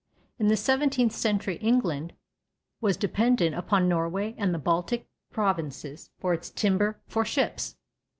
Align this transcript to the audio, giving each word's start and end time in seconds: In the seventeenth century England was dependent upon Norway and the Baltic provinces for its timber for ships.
In 0.39 0.47
the 0.47 0.57
seventeenth 0.57 1.11
century 1.11 1.57
England 1.57 2.13
was 2.81 2.97
dependent 2.97 3.53
upon 3.53 3.87
Norway 3.87 4.33
and 4.35 4.51
the 4.51 4.57
Baltic 4.57 5.07
provinces 5.31 6.09
for 6.17 6.33
its 6.33 6.49
timber 6.49 6.99
for 7.07 7.23
ships. 7.23 7.75